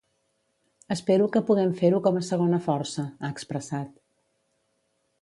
Espero 0.95 1.29
que 1.35 1.43
puguem 1.51 1.75
fer-ho 1.83 2.01
com 2.09 2.19
a 2.21 2.25
segona 2.31 2.61
força, 2.71 3.07
ha 3.29 3.33
expressat. 3.37 3.97